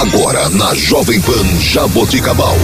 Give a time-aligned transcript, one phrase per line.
[0.00, 2.56] Agora na Jovem Pan Jaboticabal.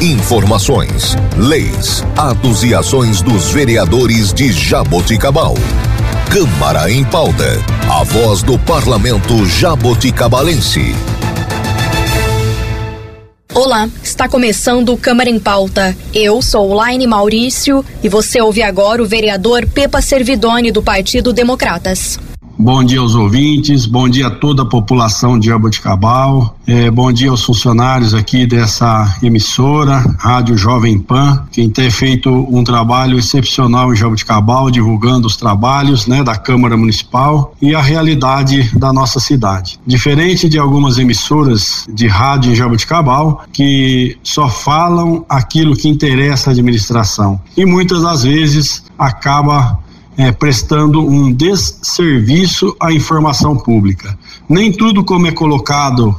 [0.00, 5.52] Informações, leis, atos e ações dos vereadores de Jaboticabal.
[6.30, 7.44] Câmara em pauta.
[7.90, 10.94] A voz do parlamento jaboticabalense.
[13.52, 15.94] Olá, está começando o Câmara em Pauta.
[16.14, 22.18] Eu sou Laine Maurício e você ouve agora o vereador Pepa Servidoni do Partido Democratas.
[22.62, 27.30] Bom dia aos ouvintes, bom dia a toda a população de Jaboticabal, é, bom dia
[27.30, 33.96] aos funcionários aqui dessa emissora, Rádio Jovem Pan, quem tem feito um trabalho excepcional em
[33.96, 39.80] Jaboticabal, divulgando os trabalhos né, da Câmara Municipal e a realidade da nossa cidade.
[39.86, 46.52] Diferente de algumas emissoras de rádio em Jaboticabal, que só falam aquilo que interessa à
[46.52, 49.78] administração e muitas das vezes acaba
[50.20, 54.18] é, prestando um desserviço à informação pública.
[54.46, 56.14] Nem tudo como é colocado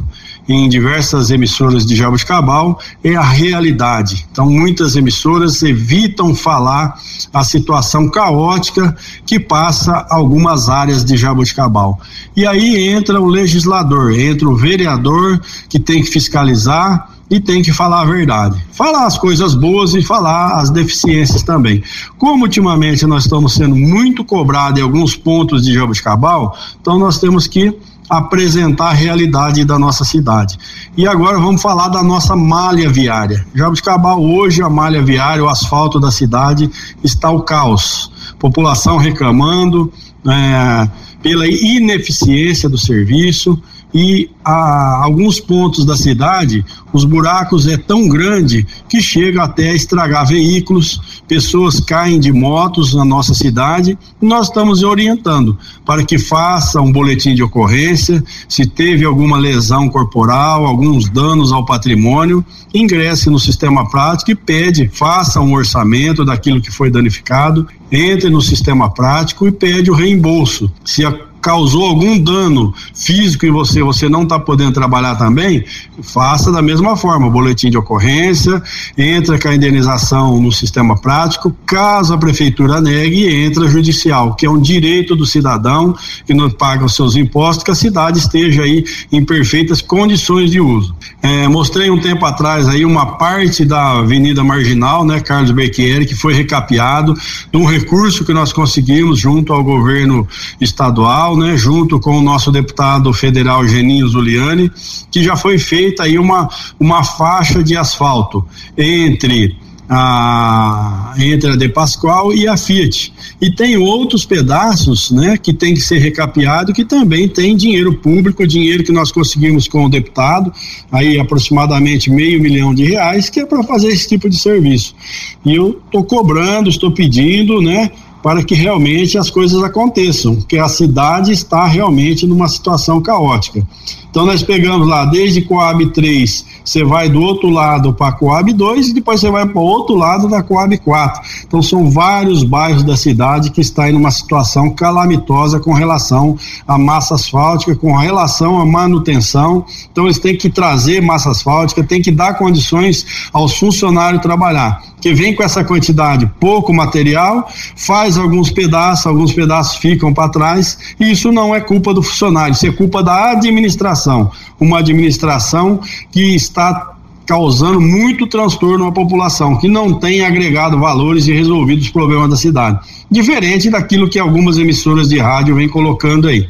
[0.52, 4.26] em diversas emissoras de Jabuticabal é a realidade.
[4.32, 7.00] Então, muitas emissoras evitam falar
[7.34, 12.00] a situação caótica que passa algumas áreas de Jabuticabal.
[12.36, 17.72] E aí entra o legislador, entra o vereador que tem que fiscalizar e tem que
[17.72, 18.62] falar a verdade.
[18.74, 21.82] Falar as coisas boas e falar as deficiências também.
[22.18, 27.48] Como ultimamente nós estamos sendo muito cobrados em alguns pontos de Jabuticabal, então nós temos
[27.48, 27.74] que
[28.12, 30.58] apresentar a realidade da nossa cidade.
[30.98, 33.48] E agora vamos falar da nossa malha viária.
[33.56, 36.70] Jabuticabal hoje a malha viária, o asfalto da cidade
[37.02, 38.12] está o caos.
[38.38, 39.90] População reclamando
[40.28, 40.90] é,
[41.24, 43.58] pela ineficiência do serviço
[43.94, 49.74] e a alguns pontos da cidade os buracos é tão grande que chega até a
[49.74, 53.98] estragar veículos, pessoas caem de motos na nossa cidade.
[54.22, 60.66] Nós estamos orientando para que faça um boletim de ocorrência, se teve alguma lesão corporal,
[60.66, 66.72] alguns danos ao patrimônio, ingresse no sistema prático e pede, faça um orçamento daquilo que
[66.72, 70.72] foi danificado, entre no sistema prático e pede o reembolso.
[70.84, 75.66] Se a causou algum dano físico em você, você não está podendo trabalhar também,
[76.02, 78.62] faça da mesma forma, boletim de ocorrência,
[78.98, 84.50] entra com a indenização no sistema prático, caso a prefeitura negue, entra judicial, que é
[84.50, 88.84] um direito do cidadão que não paga os seus impostos, que a cidade esteja aí
[89.12, 90.96] em perfeitas condições de uso.
[91.22, 96.16] É, mostrei um tempo atrás aí uma parte da Avenida Marginal, né, Carlos Bequieri, que
[96.16, 97.14] foi recapeado,
[97.54, 100.28] um recurso que nós conseguimos junto ao governo
[100.60, 104.72] estadual, né, junto com o nosso deputado federal Geninho Zuliani,
[105.12, 106.50] que já foi feita aí uma,
[106.80, 108.46] uma faixa de asfalto
[108.78, 109.58] entre
[109.94, 113.12] a, entre a De Pascoal e a Fiat.
[113.42, 118.48] E tem outros pedaços, né, que tem que ser recapeado, que também tem dinheiro público,
[118.48, 120.54] dinheiro que nós conseguimos com o deputado,
[120.90, 124.96] aí aproximadamente meio milhão de reais, que é para fazer esse tipo de serviço.
[125.44, 127.92] E eu estou cobrando, estou pedindo, né,
[128.22, 133.66] para que realmente as coisas aconteçam, porque a cidade está realmente numa situação caótica.
[134.12, 138.90] Então nós pegamos lá desde Coab 3, você vai do outro lado para Coab 2
[138.90, 141.22] e depois você vai para o outro lado da Coab 4.
[141.48, 146.78] Então são vários bairros da cidade que estão em uma situação calamitosa com relação à
[146.78, 149.66] massa asfáltica, com relação à manutenção.
[149.90, 155.14] Então eles têm que trazer massa asfáltica, têm que dar condições aos funcionários trabalhar que
[155.14, 161.12] vem com essa quantidade pouco material, faz alguns pedaços, alguns pedaços ficam para trás, e
[161.12, 164.32] isso não é culpa do funcionário, isso é culpa da administração.
[164.60, 165.80] Uma administração
[166.12, 166.92] que está
[167.26, 172.36] causando muito transtorno à população, que não tem agregado valores e resolvido os problemas da
[172.36, 172.80] cidade.
[173.10, 176.50] Diferente daquilo que algumas emissoras de rádio vêm colocando aí.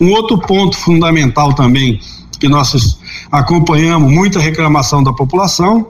[0.00, 2.00] Um outro ponto fundamental também
[2.40, 2.98] que nós
[3.30, 5.86] acompanhamos muita reclamação da população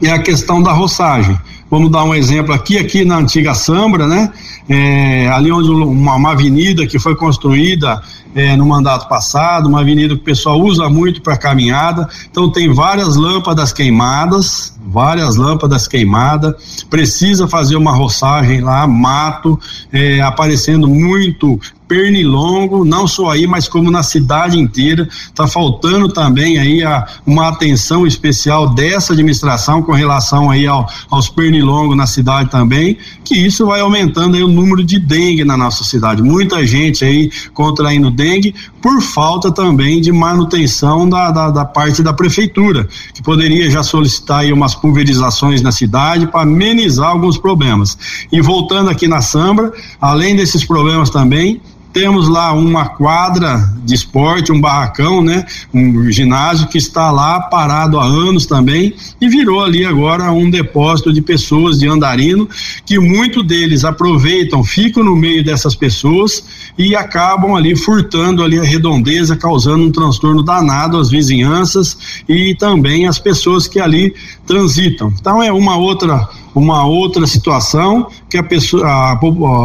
[0.00, 1.38] é a questão da roçagem.
[1.72, 4.30] Vamos dar um exemplo aqui, aqui na antiga Sambra, né?
[4.68, 8.02] É, ali onde uma, uma, avenida que foi construída
[8.34, 12.70] é, no mandato passado, uma avenida que o pessoal usa muito para caminhada, então tem
[12.70, 19.58] várias lâmpadas queimadas, várias lâmpadas queimadas, precisa fazer uma roçagem lá, mato,
[19.90, 21.58] é, aparecendo muito
[21.92, 25.06] pernilongo, não só aí, mas como na cidade inteira.
[25.26, 31.28] Está faltando também aí a, uma atenção especial dessa administração com relação aí ao, aos
[31.28, 35.84] pernilongos na cidade também, que isso vai aumentando aí o número de dengue na nossa
[35.84, 36.22] cidade.
[36.22, 42.14] Muita gente aí contraindo dengue por falta também de manutenção da, da, da parte da
[42.14, 47.98] prefeitura, que poderia já solicitar aí umas pulverizações na cidade para amenizar alguns problemas.
[48.32, 51.60] E voltando aqui na Sambra, além desses problemas também,
[51.92, 55.44] temos lá uma quadra de esporte, um barracão, né?
[55.72, 61.12] Um ginásio que está lá parado há anos também e virou ali agora um depósito
[61.12, 62.48] de pessoas de andarino
[62.86, 66.44] que muito deles aproveitam, ficam no meio dessas pessoas
[66.78, 73.06] e acabam ali furtando ali a redondeza, causando um transtorno danado às vizinhanças e também
[73.06, 74.14] às pessoas que ali
[74.46, 75.12] transitam.
[75.20, 79.18] Então é uma outra uma outra situação que a pessoa, a,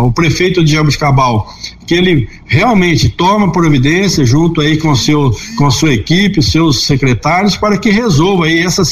[0.05, 1.47] o prefeito de Jabuticabal,
[1.85, 7.55] que ele realmente toma providência junto aí com seu com a sua equipe, seus secretários
[7.55, 8.83] para que resolva aí essa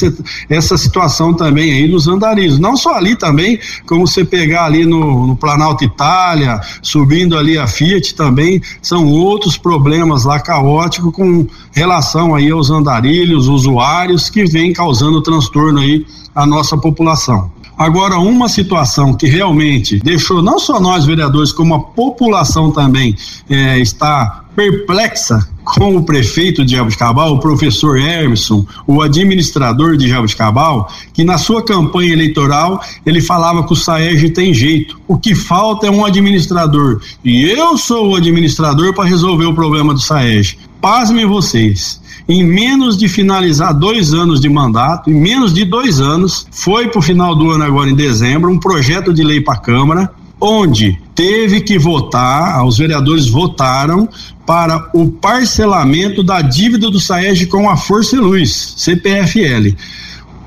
[0.50, 5.28] essa situação também aí nos andarilhos, não só ali também, como você pegar ali no,
[5.28, 12.34] no Planalto Itália, subindo ali a Fiat também, são outros problemas lá caóticos com relação
[12.34, 17.52] aí aos andarilhos, usuários que vem causando transtorno aí à nossa população.
[17.78, 23.16] Agora, uma situação que realmente deixou não só nós vereadores, como a população também
[23.50, 30.90] é, está perplexa com o prefeito de Jabuticabal, o professor Emerson, o administrador de Jabuticabal,
[31.14, 34.98] que na sua campanha eleitoral ele falava que o Saeg tem jeito.
[35.08, 37.02] O que falta é um administrador.
[37.24, 40.58] E eu sou o administrador para resolver o problema do Saeg.
[40.80, 46.48] Pasmem vocês em menos de finalizar dois anos de mandato, em menos de dois anos,
[46.52, 49.60] foi para o final do ano, agora em dezembro, um projeto de lei para a
[49.60, 50.12] Câmara,
[50.42, 54.10] onde teve que votar, os vereadores votaram
[54.46, 59.76] para o parcelamento da dívida do SAEG com a Força e Luz, CPFL.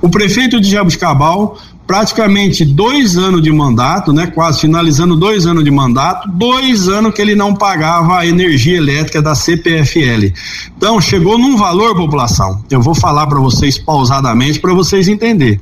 [0.00, 4.26] O prefeito de Jabuticabal praticamente dois anos de mandato, né?
[4.26, 9.22] Quase finalizando dois anos de mandato, dois anos que ele não pagava a energia elétrica
[9.22, 10.34] da CPFL.
[10.76, 12.62] Então chegou num valor população.
[12.70, 15.58] Eu vou falar para vocês pausadamente para vocês entenderem.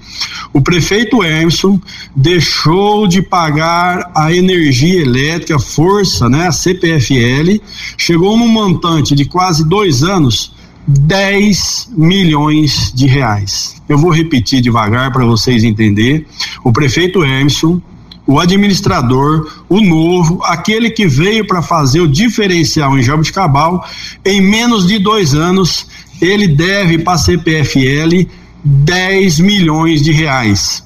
[0.52, 1.80] O prefeito Emerson
[2.14, 6.48] deixou de pagar a energia elétrica, força, né?
[6.48, 7.62] A CPFL,
[7.96, 10.55] chegou num montante de quase dois anos
[10.86, 13.82] 10 milhões de reais.
[13.88, 16.24] Eu vou repetir devagar para vocês entenderem.
[16.62, 17.80] O prefeito Emerson,
[18.26, 23.84] o administrador, o novo, aquele que veio para fazer o diferencial em Jabuticabal,
[24.24, 25.86] em menos de dois anos,
[26.20, 28.26] ele deve para a CPFL
[28.64, 30.84] 10 milhões de reais.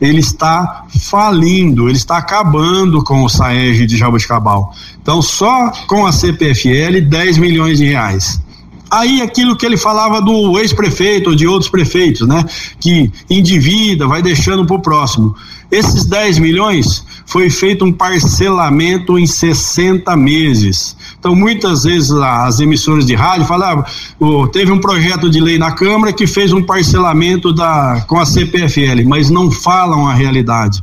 [0.00, 4.74] Ele está falindo, ele está acabando com o SAEG de Jabuticabal.
[5.00, 8.40] Então, só com a CPFL, 10 milhões de reais.
[8.90, 12.44] Aí aquilo que ele falava do ex-prefeito ou de outros prefeitos, né?
[12.80, 15.34] Que endivida, vai deixando para o próximo.
[15.70, 20.96] Esses 10 milhões foi feito um parcelamento em 60 meses.
[21.16, 23.84] Então, muitas vezes as emissoras de rádio falavam,
[24.18, 28.26] oh, teve um projeto de lei na Câmara que fez um parcelamento da, com a
[28.26, 30.80] CPFL, mas não falam a realidade.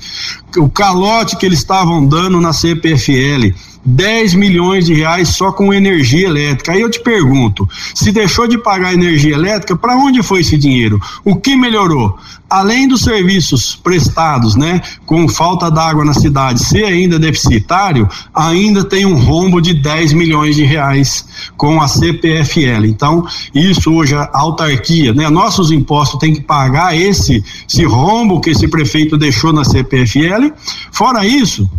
[0.55, 3.53] O calote que eles estavam dando na CPFL,
[3.87, 6.73] 10 milhões de reais só com energia elétrica.
[6.73, 10.99] Aí eu te pergunto, se deixou de pagar energia elétrica, para onde foi esse dinheiro?
[11.23, 12.17] O que melhorou?
[12.49, 19.05] Além dos serviços prestados, né, com falta d'água na cidade, ser ainda deficitário, ainda tem
[19.05, 21.25] um rombo de 10 milhões de reais
[21.55, 22.85] com a CPFL.
[22.85, 23.25] Então,
[23.55, 28.67] isso hoje a autarquia, né, nossos impostos tem que pagar esse esse rombo que esse
[28.67, 30.51] prefeito deixou na CPFL.
[30.91, 31.69] Fora isso,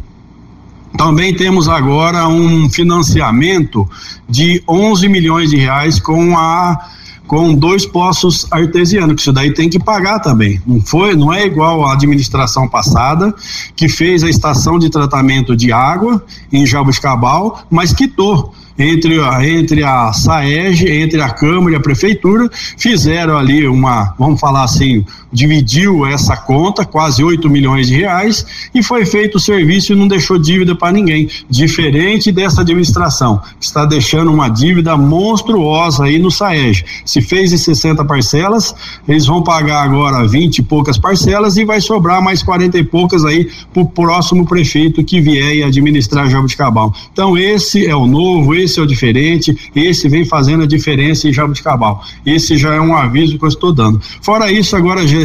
[0.98, 3.88] também temos agora um financiamento
[4.28, 6.76] de 11 milhões de reais com a
[7.28, 10.62] com dois poços artesianos, que isso daí tem que pagar também.
[10.66, 13.34] Não foi, não é igual à administração passada
[13.76, 20.12] que fez a estação de tratamento de água em Jabuticabal, mas quitou entre, entre a
[20.12, 26.36] SAEG, entre a Câmara e a Prefeitura, fizeram ali uma, vamos falar assim, dividiu essa
[26.36, 30.74] conta, quase 8 milhões de reais, e foi feito o serviço e não deixou dívida
[30.74, 31.28] para ninguém.
[31.50, 36.84] Diferente dessa administração, que está deixando uma dívida monstruosa aí no SAEG.
[37.04, 38.74] Se fez em 60 parcelas,
[39.06, 43.24] eles vão pagar agora 20 e poucas parcelas e vai sobrar mais 40 e poucas
[43.24, 46.94] aí para o próximo prefeito que vier e administrar Jabuticabal.
[47.12, 51.26] Então, esse é o novo, esse esse é o diferente, esse vem fazendo a diferença
[51.26, 52.04] em Jabuticabal.
[52.24, 54.00] Esse já é um aviso que eu estou dando.
[54.20, 55.18] Fora isso, agora já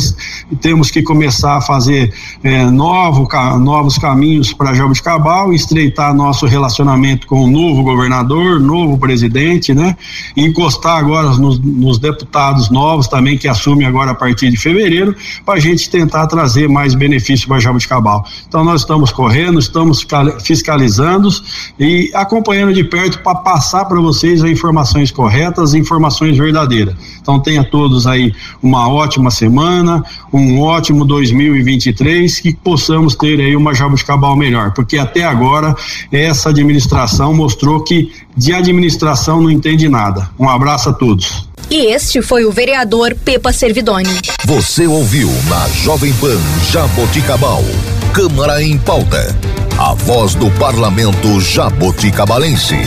[0.61, 3.27] temos que começar a fazer é, novo,
[3.59, 9.97] novos caminhos para Jabuticabal, estreitar nosso relacionamento com o novo governador, novo presidente, né?
[10.37, 15.55] Encostar agora nos, nos deputados novos também que assumem agora a partir de fevereiro, para
[15.55, 18.25] a gente tentar trazer mais benefícios para Jabuticabal.
[18.47, 20.05] Então nós estamos correndo, estamos
[20.41, 21.29] fiscalizando
[21.77, 26.95] e acompanhando de perto para passar para vocês as informações corretas, as informações verdadeiras.
[27.21, 33.73] Então tenha todos aí uma ótima semana, um ótimo 2023, que possamos ter aí uma
[33.73, 35.75] jabuticabal melhor, porque até agora
[36.11, 40.29] essa administração mostrou que de administração não entende nada.
[40.37, 41.47] Um abraço a todos.
[41.69, 44.19] E este foi o vereador Pepa Servidoni.
[44.45, 46.39] Você ouviu na Jovem Pan
[46.71, 47.63] Jaboticabal.
[48.13, 49.35] Câmara em pauta.
[49.79, 52.77] A voz do parlamento jaboticabalense.